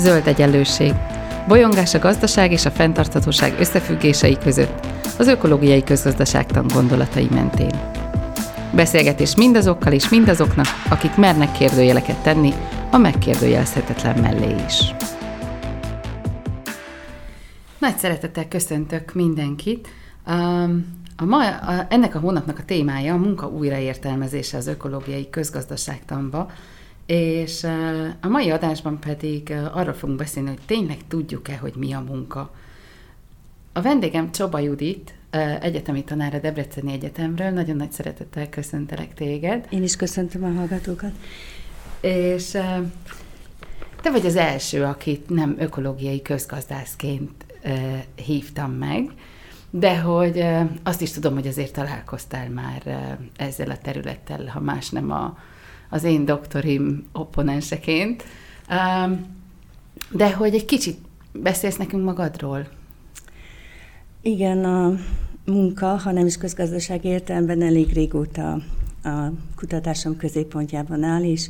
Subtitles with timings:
[0.00, 0.94] Zöld egyenlőség.
[1.48, 4.86] Bolyongás a gazdaság és a fenntarthatóság összefüggései között,
[5.18, 7.80] az ökológiai közgazdaságtan gondolatai mentén.
[8.74, 12.52] Beszélgetés mindazokkal és mindazoknak, akik mernek kérdőjeleket tenni,
[12.90, 14.94] a megkérdőjelezhetetlen mellé is.
[17.78, 19.88] Nagy szeretettel köszöntök mindenkit.
[21.16, 26.50] A ma, a, ennek a hónapnak a témája a munka újraértelmezése az ökológiai közgazdaságtanba,
[27.10, 27.64] és
[28.20, 32.54] a mai adásban pedig arról fogunk beszélni, hogy tényleg tudjuk-e, hogy mi a munka.
[33.72, 35.14] A vendégem Csoba Judit,
[35.60, 37.50] egyetemi tanára Debreceni Egyetemről.
[37.50, 39.66] Nagyon nagy szeretettel köszöntelek téged.
[39.70, 41.12] Én is köszöntöm a hallgatókat.
[42.00, 42.50] És
[44.02, 47.46] te vagy az első, akit nem ökológiai közgazdászként
[48.14, 49.10] hívtam meg,
[49.70, 50.44] de hogy
[50.82, 55.38] azt is tudom, hogy azért találkoztál már ezzel a területtel, ha más nem a,
[55.90, 58.24] az én doktorim opponenseként.
[60.10, 60.98] De hogy egy kicsit
[61.32, 62.68] beszélsz nekünk magadról?
[64.22, 64.92] Igen, a
[65.44, 68.52] munka, ha nem is közgazdasági értelemben elég régóta
[69.02, 71.48] a kutatásom középpontjában áll, és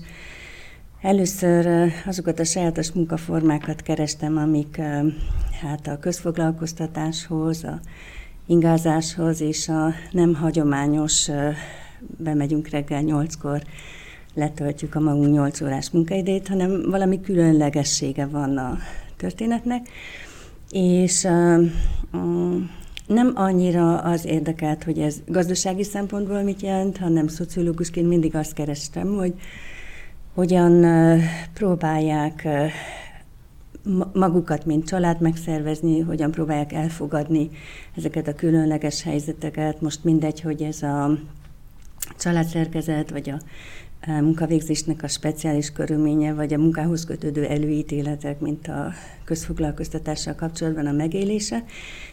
[1.01, 4.81] először azokat a sajátos munkaformákat kerestem, amik
[5.61, 7.81] hát a közfoglalkoztatáshoz, a
[8.47, 11.29] ingázáshoz és a nem hagyományos,
[12.17, 13.63] bemegyünk reggel nyolckor,
[14.41, 18.79] letöltjük a magunk nyolc órás munkaidét, hanem valami különlegessége van a
[19.17, 19.89] történetnek,
[20.71, 21.23] és
[23.07, 29.15] nem annyira az érdekelt, hogy ez gazdasági szempontból mit jelent, hanem szociológusként mindig azt kerestem,
[29.17, 29.35] hogy
[30.35, 30.87] hogyan
[31.53, 32.49] próbálják
[34.13, 37.51] magukat, mint család megszervezni, hogyan próbálják elfogadni
[37.97, 39.81] ezeket a különleges helyzeteket.
[39.81, 41.19] Most mindegy, hogy ez a
[42.19, 43.39] családszerkezet, vagy a
[44.07, 48.93] munkavégzésnek a speciális körülménye, vagy a munkához kötődő előítéletek, mint a
[49.25, 51.65] közfoglalkoztatással kapcsolatban a megélése.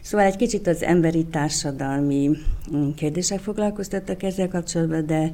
[0.02, 2.30] Szóval egy kicsit az emberi társadalmi
[2.75, 5.31] mm, kérdések foglalkoztattak ezzel kapcsolatban, de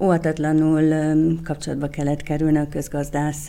[0.00, 0.94] óhatatlanul
[1.44, 3.48] kapcsolatba kellett kerülni a közgazdász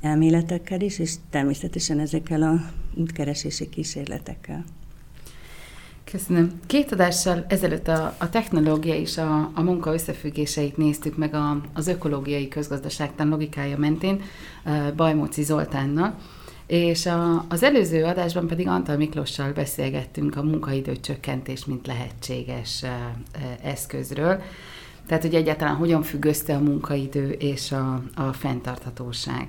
[0.00, 4.64] elméletekkel is, és természetesen ezekkel a útkeresési kísérletekkel.
[6.14, 6.60] Köszönöm.
[6.66, 11.86] Két adással ezelőtt a, a technológia és a, a munka összefüggéseit néztük meg a, az
[11.86, 14.22] ökológiai közgazdaságtan logikája mentén
[14.96, 16.14] Bajmóci Zoltánnal,
[16.66, 22.84] és a, az előző adásban pedig Antal Miklossal beszélgettünk a munkaidő csökkentés, mint lehetséges
[23.62, 24.42] eszközről.
[25.06, 29.48] Tehát, hogy egyáltalán hogyan függ össze a munkaidő és a, a fenntarthatóság.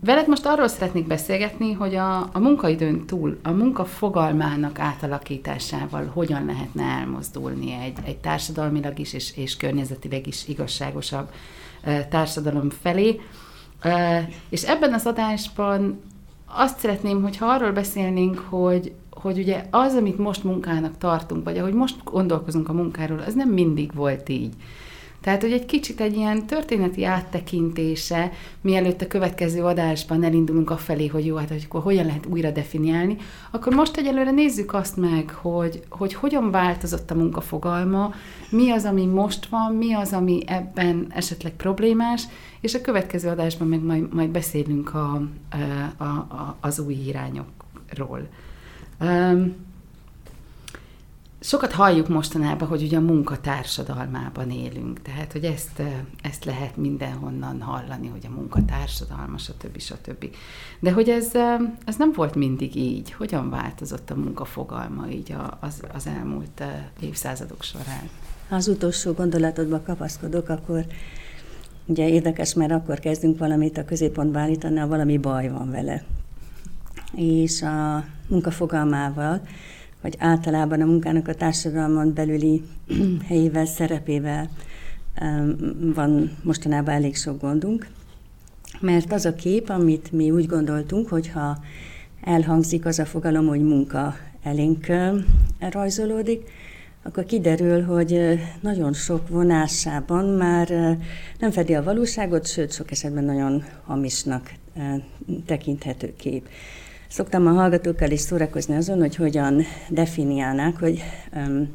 [0.00, 6.44] Veled most arról szeretnék beszélgetni, hogy a, a munkaidőn túl, a munka fogalmának átalakításával hogyan
[6.44, 11.28] lehetne elmozdulni egy, egy társadalmilag is és, és környezetileg is igazságosabb
[12.08, 13.20] társadalom felé.
[14.48, 16.00] És ebben az adásban
[16.46, 21.74] azt szeretném, hogyha arról beszélnénk, hogy, hogy ugye az, amit most munkának tartunk, vagy ahogy
[21.74, 24.54] most gondolkozunk a munkáról, az nem mindig volt így.
[25.26, 31.26] Tehát, hogy egy kicsit egy ilyen történeti áttekintése, mielőtt a következő adásban elindulunk afelé, hogy
[31.26, 33.16] jó, hát hogy akkor hogyan lehet újra definiálni,
[33.50, 38.14] akkor most egyelőre nézzük azt meg, hogy, hogy hogyan változott a munkafogalma,
[38.50, 42.22] mi az, ami most van, mi az, ami ebben esetleg problémás,
[42.60, 45.22] és a következő adásban meg majd, majd beszélünk a,
[45.96, 48.28] a, a, az új irányokról.
[49.00, 49.65] Um,
[51.46, 55.82] Sokat halljuk mostanában, hogy ugye a munkatársadalmában élünk, tehát hogy ezt,
[56.22, 59.80] ezt lehet mindenhonnan hallani, hogy a munkatársadalma, stb.
[59.80, 60.30] stb.
[60.80, 61.30] De hogy ez,
[61.84, 63.12] ez nem volt mindig így.
[63.12, 66.62] Hogyan változott a munkafogalma így az, az elmúlt
[67.00, 68.08] évszázadok során?
[68.48, 70.86] Az utolsó gondolatodba kapaszkodok, akkor
[71.84, 76.04] ugye érdekes, mert akkor kezdünk valamit a középpontba állítani, ha valami baj van vele.
[77.14, 79.40] És a munkafogalmával
[80.02, 82.62] vagy általában a munkának a társadalmon belüli
[83.28, 84.48] helyével, szerepével
[85.94, 87.88] van mostanában elég sok gondunk,
[88.80, 91.58] mert az a kép, amit mi úgy gondoltunk, hogyha
[92.22, 94.86] elhangzik az a fogalom, hogy munka elénk
[95.58, 96.50] rajzolódik,
[97.02, 100.68] akkor kiderül, hogy nagyon sok vonásában már
[101.38, 104.52] nem fedi a valóságot, sőt, sok esetben nagyon hamisnak
[105.46, 106.48] tekinthető kép.
[107.16, 111.02] Szoktam a hallgatókkal is szórakozni azon, hogy hogyan definiálnák, hogy
[111.34, 111.68] um,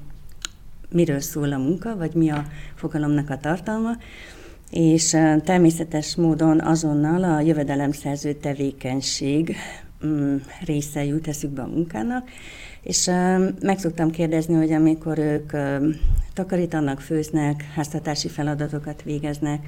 [0.89, 2.45] miről szól a munka, vagy mi a
[2.75, 3.89] fogalomnak a tartalma,
[4.71, 9.55] és uh, természetes módon azonnal a jövedelemszerző tevékenység
[10.03, 12.29] um, része jut eszükbe a munkának,
[12.81, 15.85] és uh, meg szoktam kérdezni, hogy amikor ők uh,
[16.33, 19.65] takarítanak, főznek, háztartási feladatokat végeznek,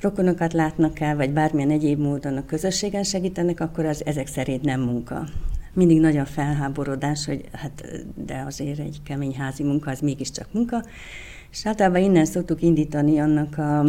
[0.00, 4.80] rokonokat látnak el, vagy bármilyen egyéb módon a közösségen segítenek, akkor az ezek szerint nem
[4.80, 5.26] munka.
[5.72, 10.84] Mindig nagy a felháborodás, hogy hát de azért egy kemény házi munka, az mégiscsak munka.
[11.50, 13.84] És általában innen szoktuk indítani annak a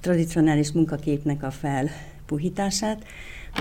[0.00, 3.04] tradicionális munkaképnek a felpuhítását,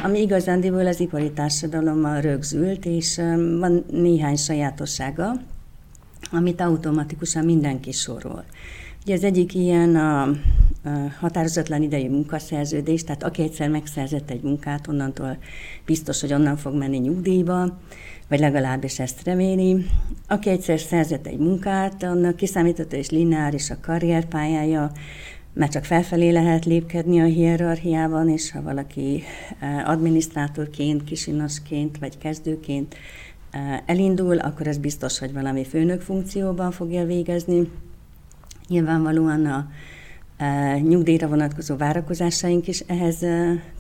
[0.04, 3.16] ami igazándiból az ipari társadalommal rögzült, és
[3.60, 5.32] van néhány sajátossága,
[6.32, 8.44] amit automatikusan mindenki sorol.
[9.06, 10.30] Ugye az egyik ilyen a,
[11.20, 15.38] határozatlan idejű munkaszerződés, tehát aki egyszer megszerzett egy munkát, onnantól
[15.86, 17.80] biztos, hogy onnan fog menni nyugdíjba,
[18.28, 19.86] vagy legalábbis ezt reméli.
[20.28, 24.92] Aki egyszer szerzett egy munkát, annak kiszámítható és lineáris a karrierpályája,
[25.54, 29.24] mert csak felfelé lehet lépkedni a hierarchiában, és ha valaki
[29.86, 32.96] adminisztrátorként, kisinosként vagy kezdőként
[33.86, 37.68] elindul, akkor ez biztos, hogy valami főnök funkcióban fogja végezni.
[38.68, 39.68] Nyilvánvalóan a
[40.82, 43.26] nyugdíjra vonatkozó várakozásaink is ehhez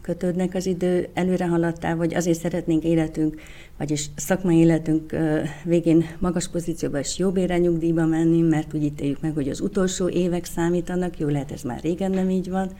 [0.01, 3.41] kötődnek az idő előre haladtál, vagy azért szeretnénk életünk,
[3.77, 5.15] vagyis szakmai életünk
[5.63, 10.09] végén magas pozícióba és jó bére nyugdíjba menni, mert úgy ítéljük meg, hogy az utolsó
[10.09, 12.71] évek számítanak, jó lehet ez már régen nem így van.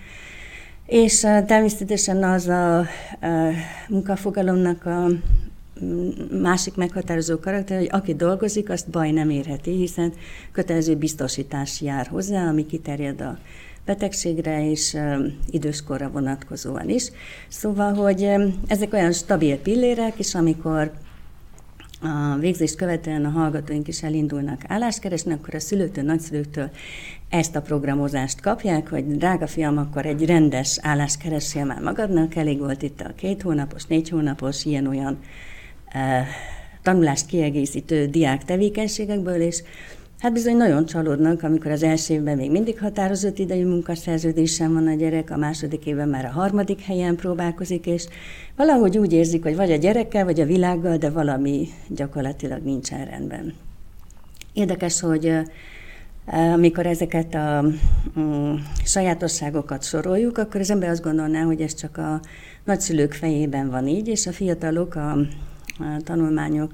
[0.86, 2.86] És természetesen az a
[3.90, 5.08] munkafogalomnak a
[6.42, 10.14] másik meghatározó karakter, hogy aki dolgozik, azt baj nem érheti, hiszen
[10.52, 13.38] kötelező biztosítás jár hozzá, ami kiterjed a
[13.86, 14.98] betegségre és
[15.50, 17.12] időskorra vonatkozóan is.
[17.48, 18.30] Szóval, hogy
[18.68, 20.92] ezek olyan stabil pillérek, és amikor
[22.02, 26.70] a végzést követően a hallgatóink is elindulnak állást keresni, akkor a szülőtől, nagyszülőktől
[27.30, 32.60] ezt a programozást kapják, hogy drága fiam, akkor egy rendes állást keressél már magadnak, elég
[32.60, 35.18] volt itt a két hónapos, négy hónapos, ilyen-olyan
[36.82, 39.64] tanulást kiegészítő diák tevékenységekből, és
[40.24, 44.94] Hát bizony nagyon csalódnak, amikor az első évben még mindig határozott idejű munkaszerződésen van a
[44.94, 48.06] gyerek, a második évben már a harmadik helyen próbálkozik, és
[48.56, 53.54] valahogy úgy érzik, hogy vagy a gyerekkel, vagy a világgal, de valami gyakorlatilag nincsen rendben.
[54.54, 55.34] Érdekes, hogy
[56.54, 57.66] amikor ezeket a
[58.16, 62.22] um, sajátosságokat soroljuk, akkor az ember azt gondolná, hogy ez csak a
[62.64, 65.18] nagyszülők fejében van így, és a fiatalok a
[66.04, 66.72] tanulmányok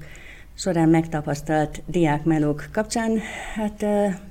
[0.54, 3.18] során megtapasztalt diákmelók kapcsán,
[3.54, 3.84] hát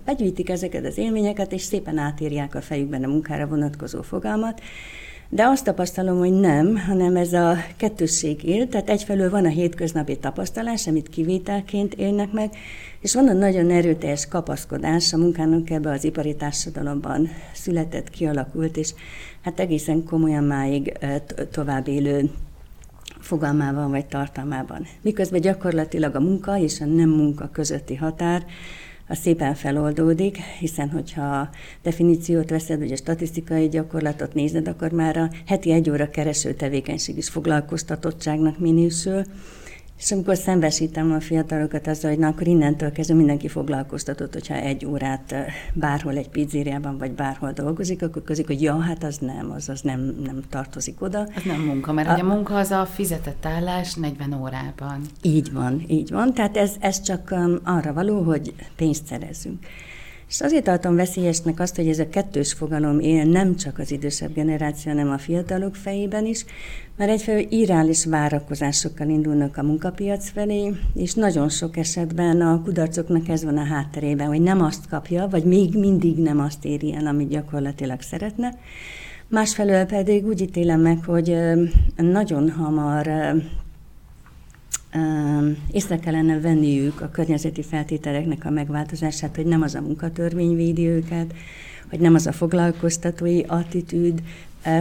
[0.05, 4.61] begyűjtik ezeket az élményeket, és szépen átírják a fejükben a munkára vonatkozó fogalmat,
[5.29, 10.17] de azt tapasztalom, hogy nem, hanem ez a kettősség él, tehát egyfelől van a hétköznapi
[10.17, 12.49] tapasztalás, amit kivételként élnek meg,
[13.01, 18.93] és van a nagyon erőteljes kapaszkodás a munkának ebbe az ipari társadalomban született, kialakult, és
[19.43, 20.97] hát egészen komolyan máig
[21.51, 22.29] tovább élő
[23.19, 24.87] fogalmában vagy tartalmában.
[25.01, 28.45] Miközben gyakorlatilag a munka és a nem munka közötti határ
[29.07, 31.49] az szépen feloldódik, hiszen hogyha a
[31.81, 37.17] definíciót veszed, vagy a statisztikai gyakorlatot nézed, akkor már a heti egy óra kereső tevékenység
[37.17, 39.23] is foglalkoztatottságnak minősül,
[39.99, 44.85] és amikor szembesítem a fiatalokat azzal, hogy na akkor innentől kezdve mindenki foglalkoztatott, hogyha egy
[44.85, 45.35] órát
[45.73, 49.81] bárhol egy pizzériában vagy bárhol dolgozik, akkor közik, hogy ja, hát az nem, az, az
[49.81, 51.27] nem, nem tartozik oda.
[51.35, 55.01] Ez nem munka, mert a, a munka az a fizetett állás 40 órában.
[55.21, 56.33] Így van, így van.
[56.33, 59.65] Tehát ez, ez csak arra való, hogy pénzt szerezzünk.
[60.29, 64.33] És azért tartom veszélyesnek azt, hogy ez a kettős fogalom él nem csak az idősebb
[64.33, 66.45] generáció, hanem a fiatalok fejében is,
[66.97, 73.43] mert egyfelől irális várakozásokkal indulnak a munkapiac felé, és nagyon sok esetben a kudarcoknak ez
[73.43, 77.29] van a hátterében, hogy nem azt kapja, vagy még mindig nem azt éri el, amit
[77.29, 78.57] gyakorlatilag szeretne.
[79.27, 81.37] Másfelől pedig úgy ítélem meg, hogy
[81.95, 83.09] nagyon hamar
[85.71, 91.33] észre kellene venniük a környezeti feltételeknek a megváltozását, hogy nem az a munkatörvény védi őket,
[91.89, 94.21] hogy nem az a foglalkoztatói attitűd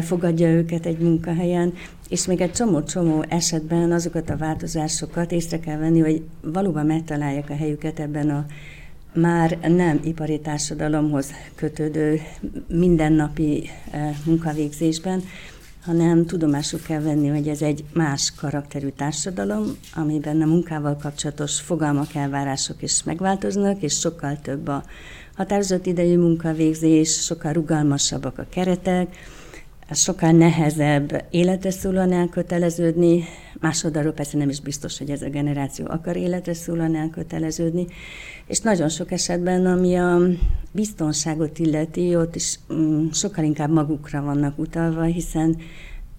[0.03, 1.73] fogadja őket egy munkahelyen,
[2.09, 7.57] és még egy csomó-csomó esetben azokat a változásokat észre kell venni, hogy valóban megtalálják a
[7.57, 8.47] helyüket ebben a
[9.13, 12.21] már nem ipari társadalomhoz kötődő
[12.69, 13.71] mindennapi
[14.25, 15.23] munkavégzésben,
[15.89, 22.15] hanem tudomásul kell venni, hogy ez egy más karakterű társadalom, amiben a munkával kapcsolatos fogalmak,
[22.15, 24.85] elvárások is megváltoznak, és sokkal több a
[25.37, 29.17] határozott idejű munkavégzés, sokkal rugalmasabbak a keretek,
[29.95, 33.25] sokkal nehezebb életre szólóan elköteleződni,
[33.61, 37.87] másodalról persze nem is biztos, hogy ez a generáció akar életre szólóan elköteleződni,
[38.47, 40.19] és nagyon sok esetben, ami a
[40.73, 45.57] biztonságot illeti, ott is mm, sokkal inkább magukra vannak utalva, hiszen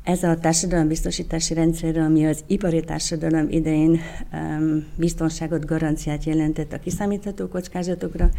[0.03, 3.99] ez a társadalombiztosítási rendszer, ami az ipari társadalom idején
[4.33, 8.29] um, biztonságot, garanciát jelentett a kiszámítható kockázatokra,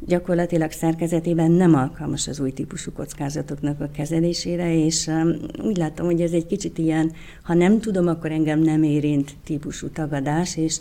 [0.00, 6.20] gyakorlatilag szerkezetében nem alkalmas az új típusú kockázatoknak a kezelésére, és um, úgy látom, hogy
[6.20, 7.12] ez egy kicsit ilyen,
[7.42, 10.78] ha nem tudom, akkor engem nem érint típusú tagadás, és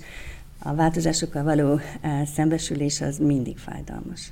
[0.60, 1.82] a változásokkal való uh,
[2.34, 4.32] szembesülés az mindig fájdalmas.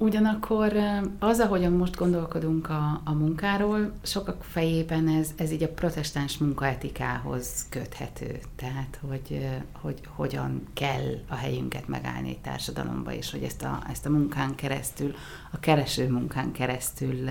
[0.00, 0.72] Ugyanakkor
[1.18, 7.66] az, ahogyan most gondolkodunk a, a munkáról, sokak fejében ez, ez így a protestáns munkaetikához
[7.68, 8.38] köthető.
[8.56, 14.06] Tehát, hogy, hogy hogyan kell a helyünket megállni egy társadalomba, és hogy ezt a, ezt
[14.06, 15.14] a munkán keresztül,
[15.50, 17.28] a kereső munkán keresztül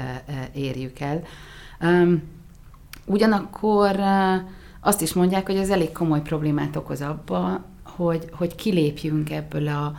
[0.54, 1.24] érjük el.
[3.06, 4.00] Ugyanakkor
[4.80, 9.94] azt is mondják, hogy ez elég komoly problémát okoz abba, hogy, hogy kilépjünk ebből a,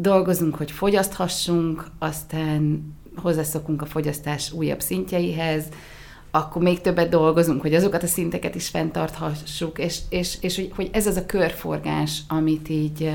[0.00, 5.64] dolgozunk, hogy fogyaszthassunk, aztán hozzászokunk a fogyasztás újabb szintjeihez,
[6.30, 10.90] akkor még többet dolgozunk, hogy azokat a szinteket is fenntarthassuk, és, és, és hogy, hogy
[10.92, 13.10] ez az a körforgás, amit így,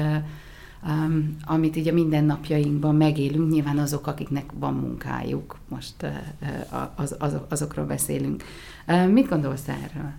[0.88, 6.12] um, amit így a mindennapjainkban megélünk, nyilván azok, akiknek van munkájuk, most uh,
[6.96, 8.44] az, az, azokról beszélünk.
[8.88, 10.12] Uh, mit gondolsz erről?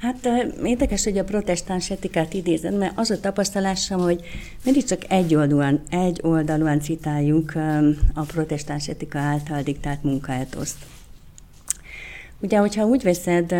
[0.00, 0.28] Hát
[0.64, 4.24] érdekes, hogy a protestáns etikát idézed, mert az a tapasztalásom, hogy
[4.64, 7.52] mindig csak egy oldalúan, egy oldalúan citáljuk
[8.14, 10.76] a protestáns etika által diktált munkaetoszt.
[12.40, 13.54] Ugye, hogyha úgy veszed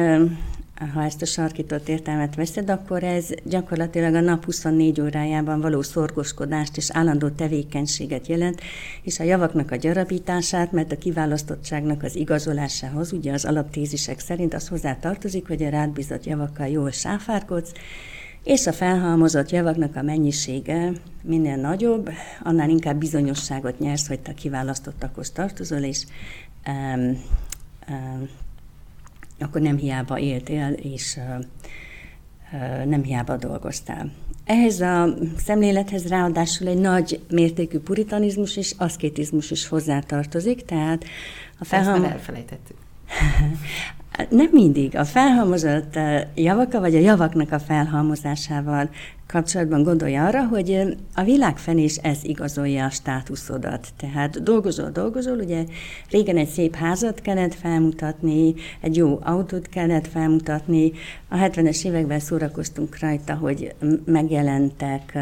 [0.95, 6.77] ha ezt a sarkított értelmet veszed, akkor ez gyakorlatilag a nap 24 órájában való szorgoskodást
[6.77, 8.61] és állandó tevékenységet jelent,
[9.03, 14.69] és a javaknak a gyarapítását, mert a kiválasztottságnak az igazolásához, ugye az alaptézisek szerint az
[14.69, 17.73] hozzá tartozik, hogy a rád bízott javakkal jól sáfárkodsz,
[18.45, 20.93] és a felhalmozott javaknak a mennyisége
[21.23, 22.11] minél nagyobb,
[22.43, 26.05] annál inkább bizonyosságot nyersz, hogy te kiválasztottakhoz tartozol, és
[26.67, 27.23] um,
[27.89, 28.29] um,
[29.41, 31.19] akkor nem hiába éltél, és
[32.85, 34.11] nem hiába dolgoztál.
[34.45, 41.05] Ehhez a szemlélethez ráadásul egy nagy mértékű puritanizmus és aszkétizmus is hozzátartozik, tehát
[41.59, 41.95] a felham...
[41.95, 42.77] Ezt már elfelejtettük.
[44.29, 44.97] Nem mindig.
[44.97, 45.99] A felhalmozott
[46.35, 48.91] javaka, vagy a javaknak a felhalmozásával
[49.27, 53.89] kapcsolatban gondolja arra, hogy a világfenés ez igazolja a státuszodat.
[53.97, 55.65] Tehát dolgozol, dolgozol, ugye
[56.11, 60.93] régen egy szép házat kellett felmutatni, egy jó autót kellett felmutatni.
[61.29, 65.19] A 70-es években szórakoztunk rajta, hogy megjelentek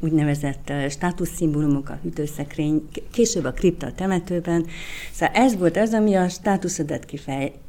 [0.00, 4.66] úgynevezett státuszszimbólumok, a hűtőszekrény, később a kripta temetőben.
[5.12, 7.64] Szóval ez volt az, ami a státuszodat kifejezte.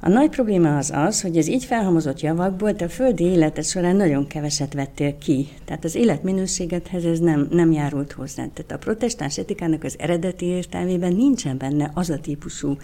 [0.00, 3.96] A nagy probléma az az, hogy az így felhamozott javakból te a földi életed során
[3.96, 5.48] nagyon keveset vettél ki.
[5.64, 8.46] Tehát az életminőségedhez ez nem, nem járult hozzá.
[8.54, 12.76] Tehát a protestáns etikának az eredeti értelmében nincsen benne az a típusú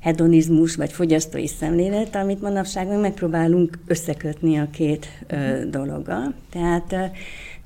[0.00, 6.34] hedonizmus vagy fogyasztói szemlélet, amit manapság meg megpróbálunk összekötni a két ö, dologgal.
[6.50, 7.04] Tehát ö,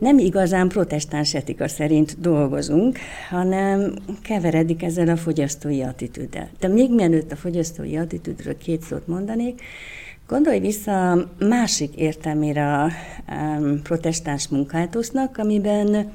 [0.02, 2.98] nem igazán protestáns etika szerint dolgozunk,
[3.30, 6.48] hanem keveredik ezzel a fogyasztói attitűddel.
[6.60, 9.62] De még mielőtt a fogyasztói attitűdről két szót mondanék,
[10.28, 12.90] Gondolj vissza a másik értelmére a
[13.82, 16.12] protestáns munkátosznak, amiben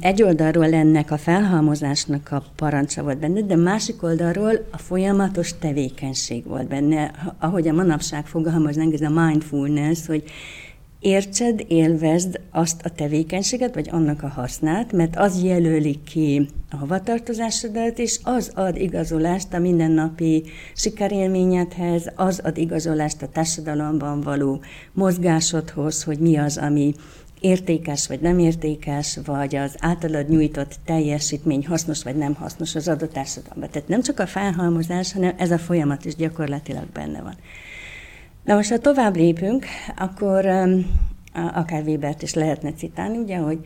[0.00, 6.46] egy oldalról ennek a felhalmozásnak a parancsa volt benne, de másik oldalról a folyamatos tevékenység
[6.46, 7.10] volt benne.
[7.38, 10.22] Ahogy a manapság fogalmaznánk, ez a mindfulness, hogy
[11.00, 17.98] értsed, élvezd azt a tevékenységet, vagy annak a hasznát, mert az jelöli ki a hovatartozásodat,
[17.98, 24.60] és az ad igazolást a mindennapi sikerélményedhez, az ad igazolást a társadalomban való
[24.92, 26.94] mozgásodhoz, hogy mi az, ami
[27.40, 33.12] értékes vagy nem értékes, vagy az általad nyújtott teljesítmény hasznos vagy nem hasznos az adott
[33.12, 33.70] társadalomban.
[33.70, 37.36] Tehát nem csak a felhalmozás, hanem ez a folyamat is gyakorlatilag benne van.
[38.48, 40.46] Na most, ha tovább lépünk, akkor
[41.54, 43.58] akár Webert is lehetne citálni, ugye, hogy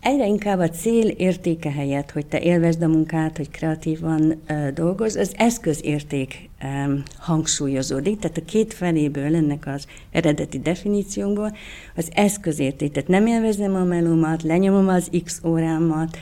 [0.00, 5.16] egyre inkább a cél értéke helyett, hogy te élvezd a munkát, hogy kreatívan uh, dolgoz,
[5.16, 11.56] az eszközérték um, hangsúlyozódik, tehát a két feléből ennek az eredeti definíciónkból
[11.94, 16.18] az eszközérték, tehát nem élvezem a melómat, lenyomom az x órámat,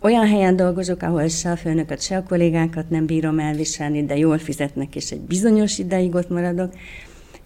[0.00, 4.38] olyan helyen dolgozok, ahol se a főnököt, se a kollégákat nem bírom elviselni, de jól
[4.38, 6.72] fizetnek, és egy bizonyos ideig ott maradok,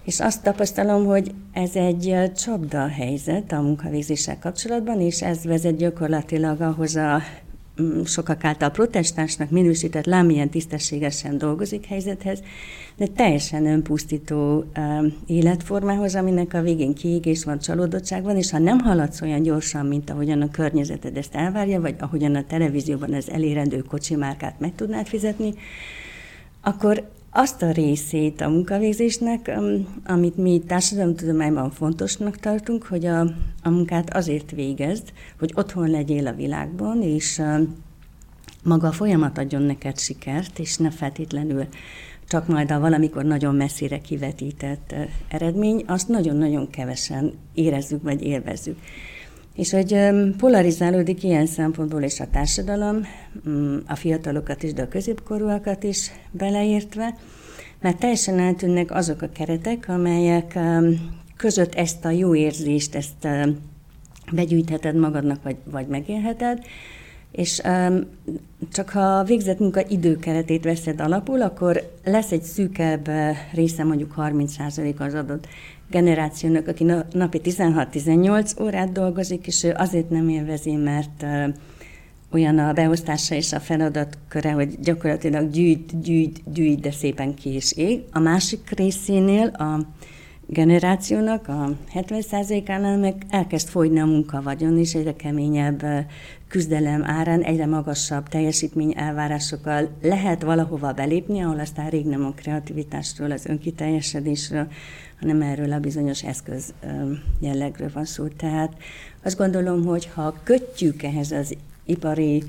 [0.04, 6.61] és azt tapasztalom, hogy ez egy csapda helyzet a munkavégzéssel kapcsolatban, és ez vezet gyakorlatilag
[6.61, 7.21] ahhoz a
[7.82, 12.42] mm, sokak által protestánsnak minősített lámilyen tisztességesen dolgozik helyzethez,
[12.97, 14.64] de teljesen önpusztító
[15.26, 20.11] életformához, aminek a végén kiégés van, csalódottság van, és ha nem haladsz olyan gyorsan, mint
[20.11, 25.54] ahogyan a környezeted ezt elvárja, vagy ahogyan a televízióban az elérendő kocsimárkát meg tudnád fizetni,
[26.61, 29.51] akkor azt a részét a munkavégzésnek,
[30.05, 33.21] amit mi társadalomtudományban fontosnak tartunk, hogy a,
[33.62, 37.43] a munkát azért végezd, hogy otthon legyél a világban, és
[38.62, 41.67] maga a folyamat adjon neked sikert, és ne feltétlenül
[42.29, 44.95] csak majd a valamikor nagyon messzire kivetített
[45.29, 48.79] eredmény, azt nagyon-nagyon kevesen érezzük vagy élvezzük.
[49.54, 49.97] És hogy
[50.37, 53.06] polarizálódik ilyen szempontból is a társadalom,
[53.49, 57.14] mm, a fiatalokat is, de a középkorúakat is beleértve,
[57.80, 60.59] mert teljesen eltűnnek azok a keretek, amelyek
[61.37, 63.28] között ezt a jó érzést, ezt
[64.32, 66.59] begyűjtheted magadnak, vagy, vagy megélheted,
[67.32, 68.06] és um,
[68.73, 73.11] csak ha végzett munka időkeretét veszed alapul, akkor lesz egy szűkebb
[73.52, 75.47] része, mondjuk 30% az adott
[75.93, 81.25] generációnak, aki napi 16-18 órát dolgozik, és ő azért nem élvezi, mert
[82.33, 87.73] olyan a beosztása és a feladatköre, hogy gyakorlatilag gyűjt, gyűjt, gyűjt, de szépen ki is
[87.73, 88.03] ég.
[88.13, 89.81] A másik részénél a
[90.47, 95.85] generációnak, a 70%-ánál meg elkezd fogyni a munkavagyon, és egyre keményebb
[96.49, 103.31] küzdelem árán egyre magasabb teljesítmény elvárásokkal lehet valahova belépni, ahol aztán rég nem a kreativitásról,
[103.31, 104.67] az önkiteljesedésről,
[105.23, 106.75] hanem erről a bizonyos eszköz
[107.41, 108.26] jellegről van szó.
[108.29, 108.76] Tehát
[109.23, 112.43] azt gondolom, hogy ha kötjük ehhez az ipari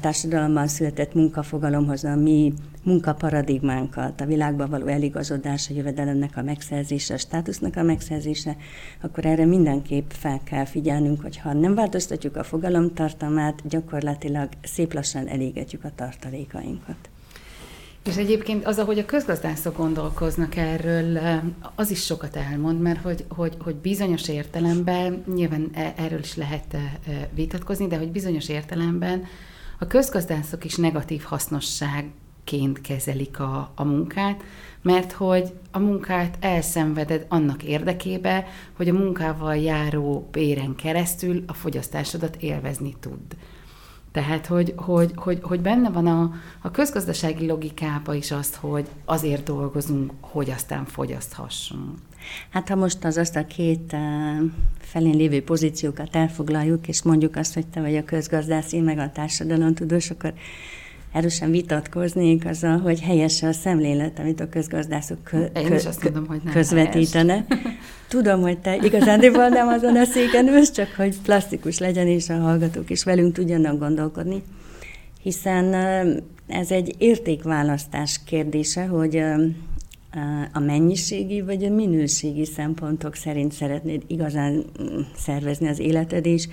[0.00, 2.52] társadalomban született munkafogalomhoz a mi
[2.82, 8.56] munkaparadigmánkat, a világban való eligazodás, a jövedelemnek a megszerzése, a státusznak a megszerzése,
[9.00, 15.28] akkor erre mindenképp fel kell figyelnünk, hogy ha nem változtatjuk a fogalomtartalmát, gyakorlatilag szép lassan
[15.28, 17.11] elégetjük a tartalékainkat.
[18.04, 21.18] És egyébként az, ahogy a közgazdászok gondolkoznak erről,
[21.74, 26.76] az is sokat elmond, mert hogy, hogy, hogy bizonyos értelemben, nyilván e, erről is lehet
[27.34, 29.24] vitatkozni, de hogy bizonyos értelemben
[29.82, 34.42] a közgazdászok is negatív hasznosságként kezelik a, a munkát,
[34.82, 42.36] mert hogy a munkát elszenveded annak érdekébe, hogy a munkával járó béren keresztül a fogyasztásodat
[42.36, 43.36] élvezni tud.
[44.12, 49.44] Tehát, hogy, hogy, hogy, hogy benne van a, a közgazdasági logikába is azt, hogy azért
[49.44, 51.98] dolgozunk, hogy aztán fogyaszthassunk.
[52.50, 57.54] Hát ha most az azt a két uh, felén lévő pozíciókat elfoglaljuk, és mondjuk azt,
[57.54, 60.34] hogy te vagy a közgazdász, én meg a társadalomtudós, akkor
[61.12, 66.26] erősen vitatkoznék azzal, hogy helyes a szemlélet, amit a közgazdászok kö- Én is azt mondom,
[66.26, 67.44] hogy nem közvetítene.
[68.08, 72.38] Tudom, hogy te igazándiból nem azon a széken ülsz, csak hogy plastikus legyen, és a
[72.38, 74.42] hallgatók is velünk tudjanak gondolkodni.
[75.22, 75.74] Hiszen
[76.46, 79.22] ez egy értékválasztás kérdése, hogy
[80.52, 86.48] a mennyiségi vagy a minőségi szempontok szerint szeretnéd igazán mm, szervezni az életed, és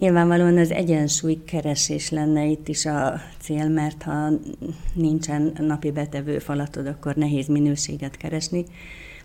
[0.00, 4.28] Nyilvánvalóan az egyensúly keresés lenne itt is a cél, mert ha
[4.94, 8.64] nincsen napi betevő falatod, akkor nehéz minőséget keresni.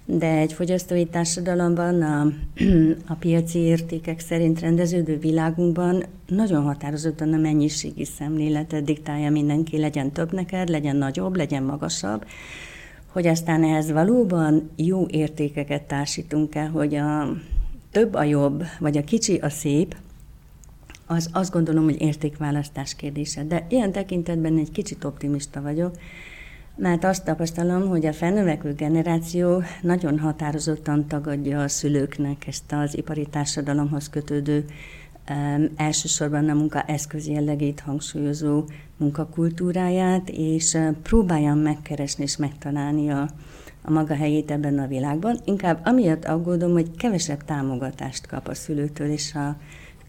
[0.05, 2.27] De egy fogyasztói társadalomban a,
[3.13, 10.33] a piaci értékek szerint rendeződő világunkban nagyon határozottan a mennyiségi szemléletet diktálja mindenki, legyen több
[10.33, 12.25] neked, legyen nagyobb, legyen magasabb,
[13.11, 17.35] hogy aztán ehhez valóban jó értékeket társítunk el, hogy a
[17.91, 19.95] több a jobb, vagy a kicsi a szép,
[21.05, 23.43] az azt gondolom, hogy értékválasztás kérdése.
[23.43, 25.95] De ilyen tekintetben egy kicsit optimista vagyok,
[26.75, 33.27] mert azt tapasztalom, hogy a felnövekvő generáció nagyon határozottan tagadja a szülőknek ezt az ipari
[33.29, 34.65] társadalomhoz kötődő
[35.29, 38.63] um, elsősorban a munka eszköz jellegét hangsúlyozó
[38.97, 43.29] munkakultúráját, és próbáljam megkeresni és megtalálni a,
[43.81, 45.39] a maga helyét ebben a világban.
[45.45, 49.55] Inkább amiatt aggódom, hogy kevesebb támogatást kap a szülőtől és a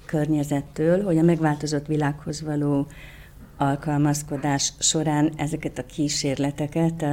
[0.06, 2.86] környezettől, hogy a megváltozott világhoz való
[3.56, 7.04] alkalmazkodás során ezeket a kísérleteket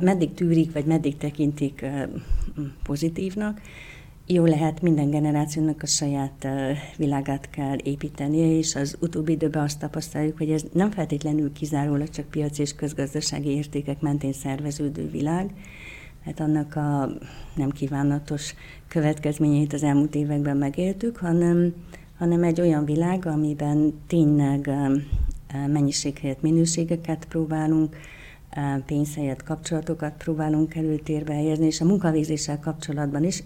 [0.00, 1.84] meddig tűrik, vagy meddig tekintik
[2.82, 3.60] pozitívnak.
[4.26, 6.46] Jó lehet, minden generációnak a saját
[6.96, 12.30] világát kell építenie, és az utóbbi időben azt tapasztaljuk, hogy ez nem feltétlenül kizárólag csak
[12.30, 15.50] piaci és közgazdasági értékek mentén szerveződő világ,
[16.24, 17.10] hát annak a
[17.54, 18.54] nem kívánatos
[18.88, 21.74] következményeit az elmúlt években megéltük, hanem,
[22.18, 24.70] hanem egy olyan világ, amiben tényleg
[25.66, 27.96] mennyiség helyett minőségeket próbálunk,
[28.86, 33.42] pénz helyett kapcsolatokat próbálunk előtérbe helyezni, és a munkavégzéssel kapcsolatban is,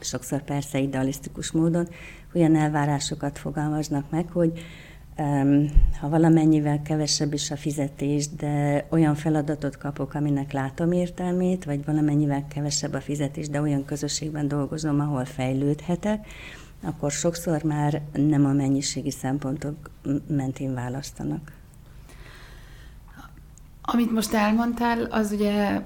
[0.00, 1.88] sokszor persze idealisztikus módon,
[2.34, 4.52] olyan elvárásokat fogalmaznak meg, hogy
[6.00, 12.44] ha valamennyivel kevesebb is a fizetés, de olyan feladatot kapok, aminek látom értelmét, vagy valamennyivel
[12.48, 16.26] kevesebb a fizetés, de olyan közösségben dolgozom, ahol fejlődhetek,
[16.82, 19.90] akkor sokszor már nem a mennyiségi szempontok
[20.26, 21.52] mentén választanak.
[23.82, 25.82] Amit most elmondtál, az ugye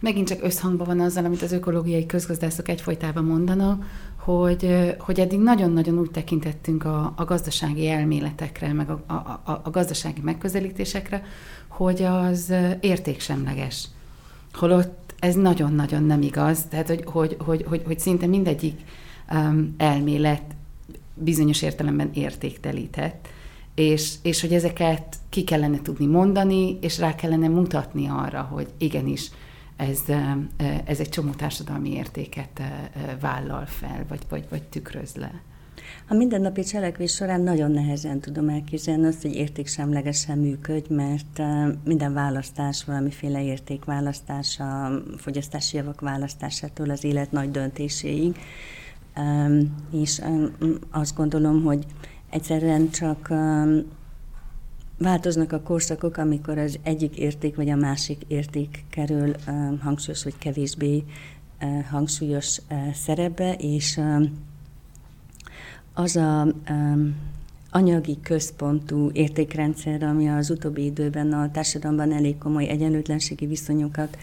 [0.00, 3.84] megint csak összhangban van azzal, amit az ökológiai közgazdászok egyfolytában mondanak,
[4.16, 10.20] hogy, hogy eddig nagyon-nagyon úgy tekintettünk a, a gazdasági elméletekre, meg a, a, a, gazdasági
[10.20, 11.22] megközelítésekre,
[11.68, 13.88] hogy az értéksemleges.
[14.52, 18.80] Holott ez nagyon-nagyon nem igaz, tehát hogy, hogy, hogy, hogy, hogy szinte mindegyik
[19.76, 20.42] elmélet
[21.14, 23.28] bizonyos értelemben értéktelített,
[23.74, 29.30] és, és hogy ezeket ki kellene tudni mondani, és rá kellene mutatni arra, hogy igenis,
[29.76, 30.02] ez,
[30.84, 32.62] ez egy csomó társadalmi értéket
[33.20, 35.42] vállal fel, vagy, vagy, vagy tükröz le.
[36.08, 41.42] A mindennapi cselekvés során nagyon nehezen tudom elképzelni azt, hogy értéksemlegesen működj, mert
[41.84, 48.36] minden választás valamiféle értékválasztás, a fogyasztási javak választásától az élet nagy döntéséig.
[49.90, 50.22] És
[50.90, 51.86] azt gondolom, hogy
[52.30, 53.32] egyszerűen csak
[55.02, 59.34] Változnak a korszakok, amikor az egyik érték vagy a másik érték kerül
[59.80, 61.04] hangsúlyos vagy kevésbé
[61.90, 62.60] hangsúlyos
[62.94, 64.00] szerepbe, és
[65.94, 66.46] az a
[67.70, 74.16] anyagi központú értékrendszer, ami az utóbbi időben a társadalomban elég komoly egyenlőtlenségi viszonyokat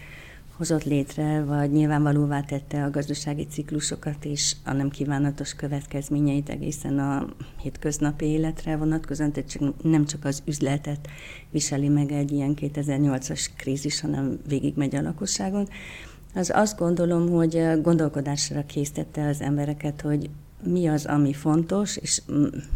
[0.60, 7.26] hozott létre, vagy nyilvánvalóvá tette a gazdasági ciklusokat és a nem kívánatos következményeit egészen a
[7.62, 11.08] hétköznapi életre vonatkozóan, tehát csak, nem csak az üzletet
[11.50, 15.68] viseli meg egy ilyen 2008-as krízis, hanem végigmegy a lakosságon.
[16.34, 20.30] Az azt gondolom, hogy gondolkodásra késztette az embereket, hogy
[20.64, 22.22] mi az, ami fontos, és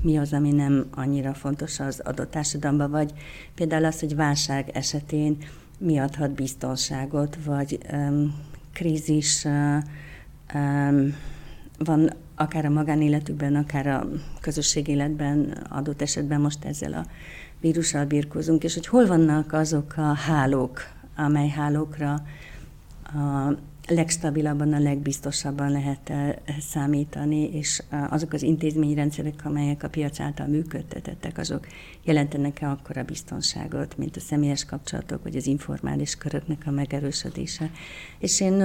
[0.03, 3.13] mi az, ami nem annyira fontos az adott társadalomban, vagy
[3.55, 5.37] például az, hogy válság esetén
[5.79, 8.35] mi adhat biztonságot, vagy um,
[8.73, 9.45] krízis
[10.55, 11.15] um,
[11.79, 14.09] van akár a magánéletükben, akár a
[14.41, 17.07] közösségéletben, adott esetben most ezzel a
[17.61, 20.81] vírussal birkózunk, és hogy hol vannak azok a hálók,
[21.17, 22.23] amely hálókra
[23.05, 23.53] a
[23.89, 30.47] legstabilabban, a legbiztosabban lehet eh, számítani, és eh, azok az intézményrendszerek, amelyek a piac által
[30.47, 31.67] működtetettek, azok
[32.03, 37.71] jelentenek-e akkora biztonságot, mint a személyes kapcsolatok, vagy az informális köröknek a megerősödése.
[38.19, 38.63] És én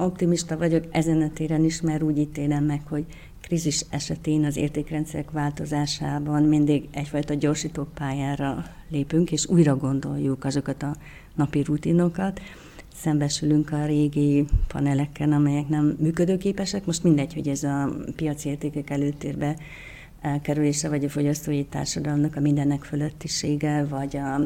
[0.00, 3.04] optimista vagyok ezen a téren is, mert úgy ítélem meg, hogy
[3.40, 10.94] krízis esetén az értékrendszerek változásában mindig egyfajta gyorsító pályára lépünk, és újra gondoljuk azokat a
[11.34, 12.40] napi rutinokat,
[13.00, 16.86] szembesülünk a régi panelekkel, amelyek nem működőképesek.
[16.86, 19.56] Most mindegy, hogy ez a piaci értékek előtérbe
[20.20, 24.40] elkerülése, vagy a fogyasztói társadalomnak a mindennek fölöttisége, vagy a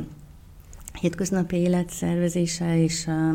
[1.01, 3.35] hétköznapi élet szervezése, és, a,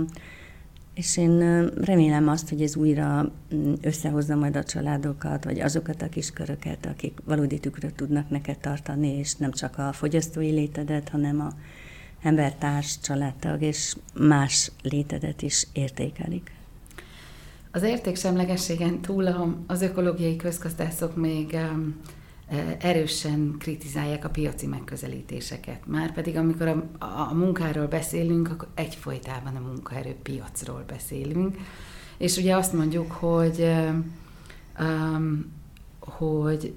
[0.94, 6.10] és én remélem azt, hogy ez újra mm, összehozza majd a családokat, vagy azokat a
[6.10, 11.54] kisköröket, akik valódi tükröt tudnak neked tartani, és nem csak a fogyasztói létedet, hanem a
[12.22, 16.52] embertárs, családtag és más létedet is értékelik.
[17.72, 21.72] Az értéksemlegességen túl az ökológiai közgazdászok még e,
[22.80, 25.80] erősen kritizálják a piaci megközelítéseket.
[25.86, 31.58] Márpedig amikor a, a munkáról beszélünk, akkor egyfolytában a munkaerőpiacról beszélünk.
[32.18, 33.72] És ugye azt mondjuk, hogy,
[36.00, 36.74] hogy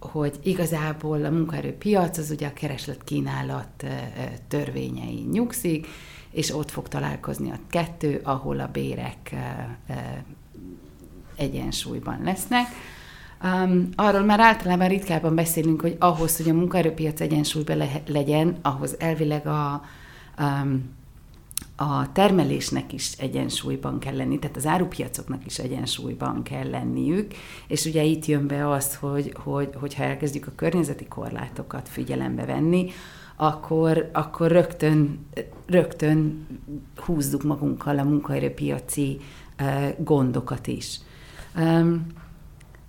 [0.00, 3.84] hogy igazából a munkaerőpiac az ugye a kereslet-kínálat
[4.48, 5.86] törvényei nyugszik,
[6.30, 9.34] és ott fog találkozni a kettő, ahol a bérek
[11.36, 12.66] egyensúlyban lesznek.
[13.44, 18.96] Um, arról már általában ritkában beszélünk, hogy ahhoz, hogy a munkaerőpiac egyensúlyban le- legyen, ahhoz
[18.98, 19.82] elvileg a,
[20.38, 20.94] um,
[21.76, 27.34] a termelésnek is egyensúlyban kell lenni, tehát az árupiacoknak is egyensúlyban kell lenniük,
[27.66, 32.90] és ugye itt jön be az, hogy, hogy, hogyha elkezdjük a környezeti korlátokat figyelembe venni,
[33.36, 35.26] akkor, akkor rögtön,
[35.66, 36.46] rögtön
[36.96, 39.20] húzzuk magunkkal a munkaerőpiaci
[39.98, 41.00] gondokat is.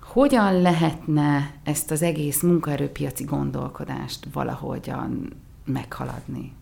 [0.02, 5.34] Hogyan lehetne ezt az egész munkaerőpiaci gondolkodást valahogyan
[5.66, 6.57] meghaladni?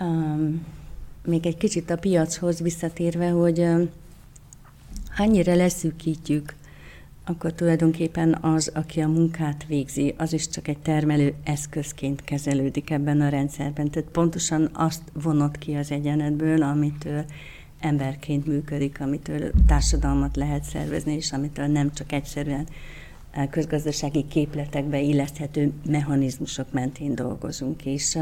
[0.00, 0.66] Um,
[1.24, 3.88] még egy kicsit a piachoz visszatérve, hogy um,
[5.08, 6.54] hányira leszűkítjük,
[7.24, 13.20] akkor tulajdonképpen az, aki a munkát végzi, az is csak egy termelő eszközként kezelődik ebben
[13.20, 13.90] a rendszerben.
[13.90, 17.24] Tehát pontosan azt vonott ki az egyenetből, amitől
[17.80, 22.66] emberként működik, amitől társadalmat lehet szervezni, és amitől nem csak egyszerűen
[23.50, 27.84] közgazdasági képletekbe illeszthető mechanizmusok mentén dolgozunk.
[27.84, 28.18] És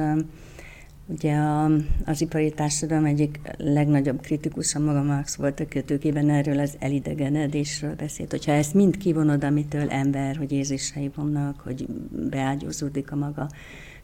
[1.06, 1.70] Ugye a,
[2.04, 8.30] az ipari társadalom egyik legnagyobb kritikusa maga Marx volt a kötőkében, erről az elidegenedésről beszélt.
[8.30, 11.86] Hogyha ezt mind kivonod, amitől ember, hogy érzései vannak, hogy
[12.30, 13.50] beágyózódik a maga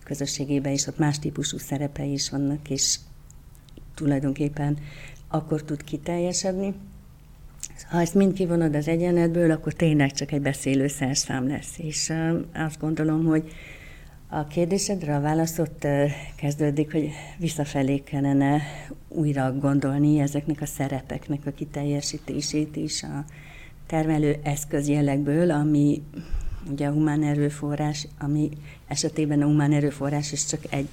[0.05, 2.99] közösségében is, ott más típusú szerepei is vannak, és
[3.95, 4.79] tulajdonképpen
[5.29, 6.75] akkor tud kiteljesedni.
[7.91, 11.79] Ha ezt mind kivonod az egyenletből, akkor tényleg csak egy beszélő szerszám lesz.
[11.79, 12.13] És
[12.55, 13.53] azt gondolom, hogy
[14.33, 15.87] a kérdésedre a válasz ott
[16.37, 18.63] kezdődik, hogy visszafelé kellene
[19.09, 23.25] újra gondolni ezeknek a szerepeknek a kiteljesítését is a
[23.87, 26.03] termelő eszköz jellegből, ami
[26.71, 28.51] ugye a humán erőforrás, ami
[28.89, 30.89] esetében a humán erőforrás is csak egy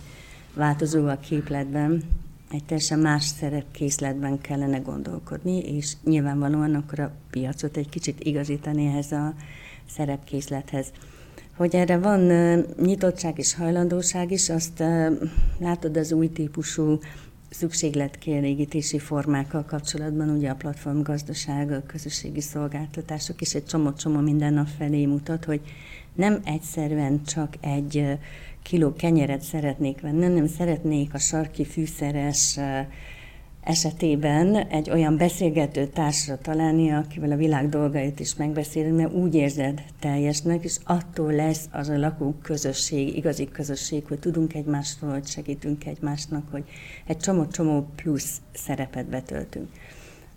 [0.53, 2.03] változó a képletben,
[2.51, 9.11] egy teljesen más szerepkészletben kellene gondolkodni, és nyilvánvalóan akkor a piacot egy kicsit igazítani ehhez
[9.11, 9.33] a
[9.89, 10.91] szerepkészlethez.
[11.57, 12.21] Hogy erre van
[12.81, 14.83] nyitottság és hajlandóság is, azt
[15.59, 16.99] látod az új típusú
[17.49, 25.05] szükségletkielégítési formákkal kapcsolatban, ugye a platformgazdaság, a közösségi szolgáltatások is egy csomó-csomó minden nap felé
[25.05, 25.61] mutat, hogy
[26.13, 28.17] nem egyszerűen csak egy
[28.63, 32.59] kiló kenyeret szeretnék venni, nem szeretnék a sarki fűszeres
[33.67, 39.83] esetében egy olyan beszélgető társra találni, akivel a világ dolgait is megbeszélni, mert úgy érzed
[39.99, 45.85] teljesnek, és attól lesz az a lakók közösség, igazi közösség, hogy tudunk egymásról, hogy segítünk
[45.85, 46.63] egymásnak, hogy
[47.05, 49.67] egy csomó-csomó plusz szerepet betöltünk.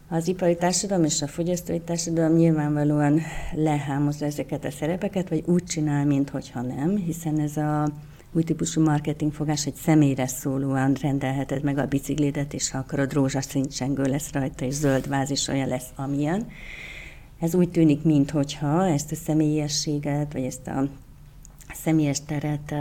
[0.08, 3.20] Az ipari társadalom és a fogyasztói társadalom nyilvánvalóan
[3.54, 7.88] lehámozza ezeket a szerepeket, vagy úgy csinál, mintha nem, hiszen ez a
[8.32, 14.32] új típusú marketingfogás, hogy személyre szólóan rendelheted meg a biciklidet, és ha akarod, rózsaszíncsengő lesz
[14.32, 16.46] rajta, és zöld váz is olyan lesz, amilyen.
[17.40, 20.88] Ez úgy tűnik, mintha ezt a személyességet, vagy ezt a
[21.74, 22.74] személyes teret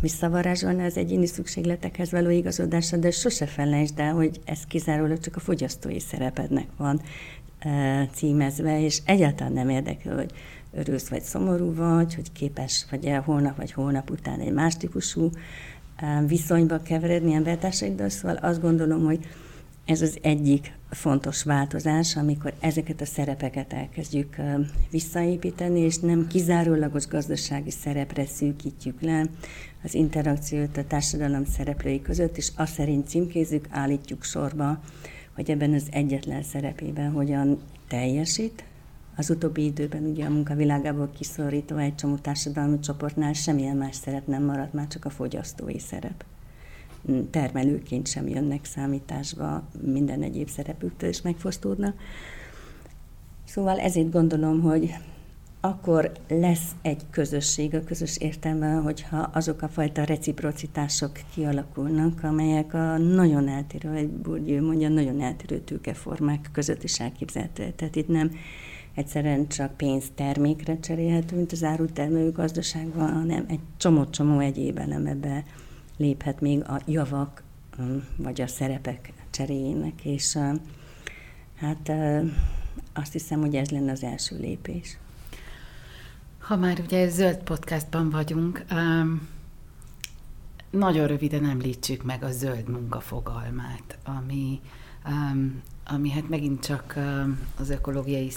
[0.00, 5.40] visszavarázsolna az egyéni szükségletekhez való igazodásra, de sose felejtsd el, hogy ez kizárólag csak a
[5.40, 7.00] fogyasztói szerepednek van
[8.12, 10.32] címezve, és egyáltalán nem érdekel, hogy
[10.72, 15.30] örülsz vagy szomorú vagy, hogy képes vagy el holnap vagy holnap után egy más típusú
[16.26, 19.26] viszonyba keveredni embertársaiddal, szóval azt gondolom, hogy
[19.84, 24.36] ez az egyik fontos változás, amikor ezeket a szerepeket elkezdjük
[24.90, 29.26] visszaépíteni, és nem kizárólagos gazdasági szerepre szűkítjük le
[29.82, 34.80] az interakciót a társadalom szereplői között, és azt szerint címkézzük, állítjuk sorba,
[35.34, 38.64] hogy ebben az egyetlen szerepében hogyan teljesít,
[39.18, 44.44] az utóbbi időben ugye a munkavilágából kiszorítva egy csomó társadalmi csoportnál semmilyen más szerep nem
[44.44, 46.24] maradt, már csak a fogyasztói szerep.
[47.30, 51.96] Termelőként sem jönnek számításba, minden egyéb szerepüktől is megfosztódnak.
[53.44, 54.94] Szóval ezért gondolom, hogy
[55.60, 62.96] akkor lesz egy közösség a közös értelemben, hogyha azok a fajta reciprocitások kialakulnak, amelyek a
[62.96, 67.72] nagyon eltérő, egy Bourdieu mondja, nagyon eltérő tőkeformák között is elképzelhető.
[67.76, 68.30] Tehát itt nem
[68.98, 75.44] egyszerűen csak pénzt termékre cserélhető, mint az árutermelő gazdaságban, hanem egy csomó-csomó egyéb elem ebbe
[75.96, 77.42] léphet még a javak
[78.16, 80.38] vagy a szerepek cseréjének, és
[81.54, 81.92] hát
[82.92, 84.98] azt hiszem, hogy ez lenne az első lépés.
[86.38, 88.64] Ha már ugye zöld podcastban vagyunk,
[90.70, 94.60] nagyon röviden említsük meg a zöld munka fogalmát, ami,
[95.86, 96.98] ami hát megint csak
[97.58, 98.30] az ökológiai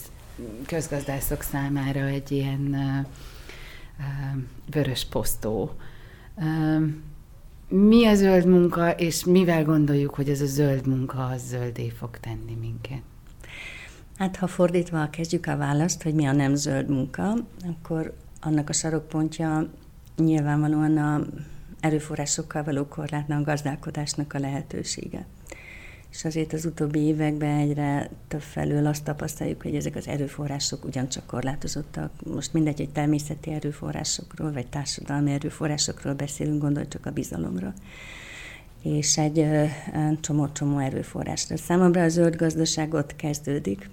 [0.66, 2.78] közgazdászok számára egy ilyen
[4.72, 5.76] vörös posztó.
[7.68, 12.18] Mi a zöld munka, és mivel gondoljuk, hogy ez a zöld munka az zöldé fog
[12.20, 13.02] tenni minket?
[14.18, 17.34] Hát ha fordítva kezdjük a választ, hogy mi a nem zöld munka,
[17.66, 19.70] akkor annak a sarokpontja
[20.18, 21.22] nyilvánvalóan a
[21.80, 25.26] erőforrásokkal való korlátlan gazdálkodásnak a lehetősége
[26.12, 31.26] és azért az utóbbi években egyre több felől azt tapasztaljuk, hogy ezek az erőforrások ugyancsak
[31.26, 32.12] korlátozottak.
[32.26, 37.74] Most mindegy, hogy természeti erőforrásokról, vagy társadalmi erőforrásokról beszélünk, gondolj csak a bizalomra
[38.84, 39.46] és egy
[40.20, 41.58] csomó-csomó erőforrásra.
[41.58, 43.90] Számomra a zöld gazdaság ott kezdődik,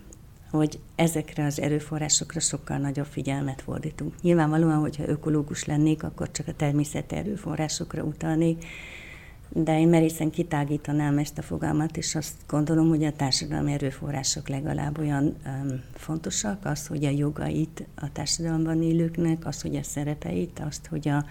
[0.51, 4.23] hogy ezekre az erőforrásokra sokkal nagyobb figyelmet fordítunk.
[4.23, 8.65] Nyilvánvalóan, hogyha ökológus lennék, akkor csak a természeti erőforrásokra utalnék,
[9.49, 14.99] de én merészen kitágítanám ezt a fogalmat, és azt gondolom, hogy a társadalmi erőforrások legalább
[14.99, 20.87] olyan um, fontosak, az, hogy a jogait a társadalomban élőknek, az, hogy a szerepeit, azt,
[20.87, 21.25] hogy a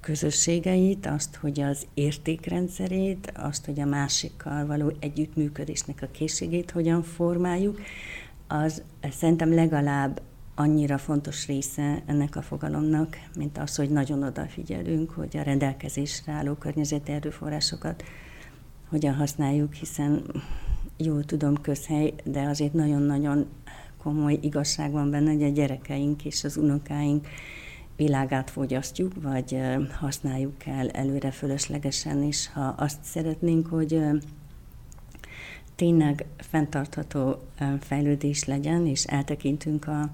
[0.00, 7.80] közösségeit, azt, hogy az értékrendszerét, azt, hogy a másikkal való együttműködésnek a készségét hogyan formáljuk,
[8.46, 10.20] az szerintem legalább
[10.54, 16.54] annyira fontos része ennek a fogalomnak, mint az, hogy nagyon odafigyelünk, hogy a rendelkezésre álló
[16.54, 18.04] környezeti erőforrásokat
[18.88, 20.22] hogyan használjuk, hiszen
[20.96, 23.46] jól tudom közhely, de azért nagyon-nagyon
[24.02, 27.26] komoly igazság van benne, hogy a gyerekeink és az unokáink
[27.96, 29.58] világát fogyasztjuk, vagy
[29.98, 34.00] használjuk el előre fölöslegesen, és ha azt szeretnénk, hogy
[35.74, 37.42] tényleg fenntartható
[37.80, 40.10] fejlődés legyen, és eltekintünk a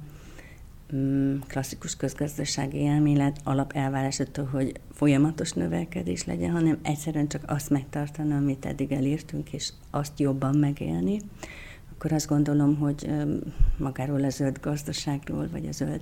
[1.47, 8.93] klasszikus közgazdasági elmélet alapelvárásától, hogy folyamatos növelkedés legyen, hanem egyszerűen csak azt megtartani, amit eddig
[8.93, 11.21] elértünk, és azt jobban megélni,
[11.93, 13.11] akkor azt gondolom, hogy
[13.77, 16.01] magáról a zöld gazdaságról, vagy a zöld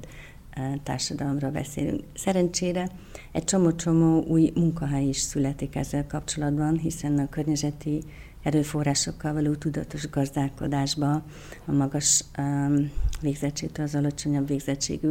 [0.83, 2.03] társadalomra beszélünk.
[2.15, 2.89] Szerencsére
[3.33, 8.03] egy csomó-csomó új munkahely is születik ezzel kapcsolatban, hiszen a környezeti
[8.43, 11.23] erőforrásokkal való tudatos gazdálkodásba
[11.65, 15.09] a magas um, végzettségtől az alacsonyabb végzettségű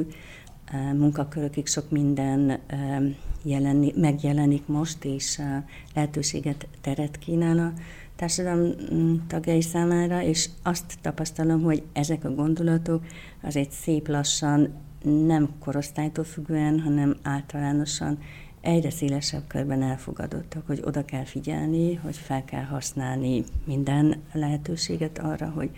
[0.73, 5.45] um, munkakörökig sok minden um, jeleni, megjelenik most, és uh,
[5.93, 7.73] lehetőséget teret kínál a
[8.15, 13.05] társadalom mm, tagjai számára, és azt tapasztalom, hogy ezek a gondolatok
[13.41, 18.17] azért szép lassan nem korosztálytól függően, hanem általánosan
[18.61, 25.49] egyre szélesebb körben elfogadottak, hogy oda kell figyelni, hogy fel kell használni minden lehetőséget arra,
[25.49, 25.69] hogy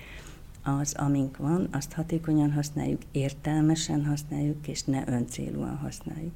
[0.64, 6.34] az, amink van, azt hatékonyan használjuk, értelmesen használjuk, és ne öncélúan használjuk.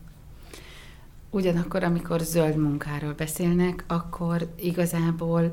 [1.30, 5.52] Ugyanakkor, amikor zöld munkáról beszélnek, akkor igazából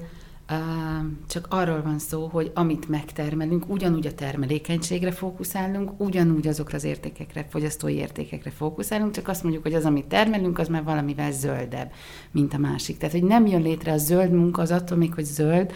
[1.27, 7.47] csak arról van szó, hogy amit megtermelünk, ugyanúgy a termelékenységre fókuszálunk, ugyanúgy azokra az értékekre,
[7.49, 11.93] fogyasztói értékekre fókuszálunk, csak azt mondjuk, hogy az, amit termelünk, az már valamivel zöldebb,
[12.31, 12.99] mint a másik.
[12.99, 15.73] Tehát, hogy nem jön létre a zöld munka, az attól még, hogy zöld,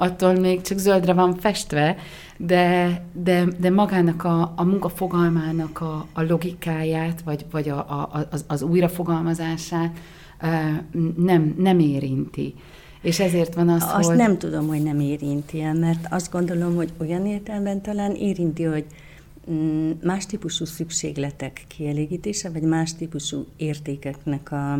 [0.00, 1.96] attól még csak zöldre van festve,
[2.36, 8.26] de, de, de magának a, a munka fogalmának a, a logikáját, vagy, vagy a, a,
[8.30, 9.98] az, az újrafogalmazását
[11.16, 12.54] nem, nem érinti.
[13.02, 14.16] És ezért van az, Azt hogy...
[14.16, 18.84] nem tudom, hogy nem érinti el, mert azt gondolom, hogy olyan értelemben talán érinti, hogy
[19.50, 24.78] mm, más típusú szükségletek kielégítése, vagy más típusú értékeknek a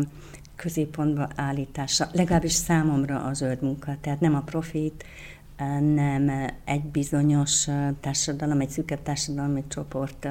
[0.61, 5.03] középpontba állítása, legalábbis számomra a zöld munka, tehát nem a profit,
[5.93, 6.29] nem
[6.65, 7.67] egy bizonyos
[7.99, 10.27] társadalom, egy szűkebb társadalom, egy csoport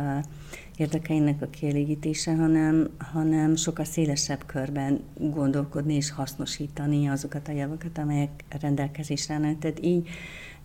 [0.77, 8.31] érdekeinek a kielégítése, hanem, hanem sokkal szélesebb körben gondolkodni és hasznosítani azokat a javakat, amelyek
[8.61, 9.59] rendelkezésre állnak.
[9.59, 10.09] Tehát így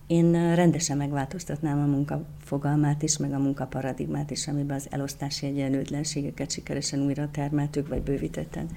[0.08, 5.46] én rendesen megváltoztatnám a munka fogalmát is, meg a munka paradigmát is, amiben az elosztási
[5.46, 8.68] egyenlőtlenségeket sikeresen újra termeltük, vagy bővítetten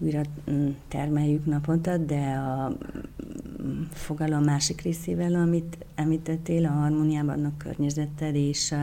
[0.00, 2.68] újra mm, termeljük naponta, de a
[3.62, 8.74] mm, fogalom másik részével, amit említettél, a harmóniában a környezettel és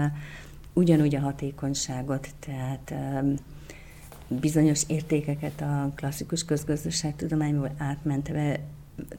[0.73, 2.93] ugyanúgy a hatékonyságot, tehát
[4.27, 8.59] bizonyos értékeket a klasszikus közgazdaságtudományból átmentve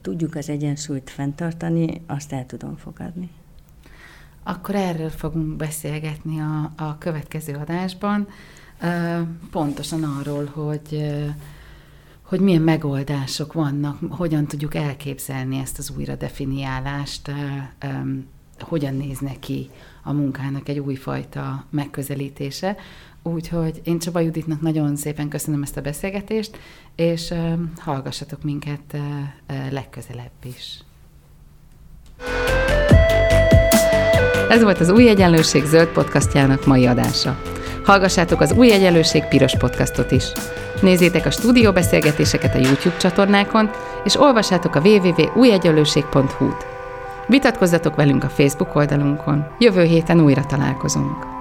[0.01, 3.31] tudjuk az egyensúlyt fenntartani, azt el tudom fogadni.
[4.43, 8.29] Akkor erről fogunk beszélgetni a, a következő adásban,
[9.51, 11.15] pontosan arról, hogy
[12.29, 17.31] hogy milyen megoldások vannak, hogyan tudjuk elképzelni ezt az újra definiálást,
[18.61, 19.71] hogyan néz neki
[20.03, 22.77] a munkának egy újfajta megközelítése.
[23.23, 26.59] Úgyhogy én Csaba Juditnak nagyon szépen köszönöm ezt a beszélgetést,
[26.95, 27.35] és
[27.77, 28.97] hallgassatok minket
[29.71, 30.79] legközelebb is.
[34.49, 37.43] Ez volt az Új Egyenlőség zöld podcastjának mai adása.
[37.85, 40.25] Hallgassátok az Új Egyenlőség piros podcastot is.
[40.81, 43.71] Nézzétek a stúdióbeszélgetéseket a YouTube csatornákon,
[44.05, 46.67] és olvassátok a www.újegyenlőség.hu-t.
[47.27, 49.47] Vitatkozzatok velünk a Facebook oldalunkon.
[49.59, 51.38] Jövő héten újra találkozunk.